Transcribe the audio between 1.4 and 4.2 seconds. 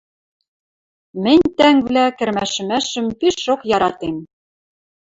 тӓнгвлӓ, кӹрмӓшӹмӓшӹм пишок яратем.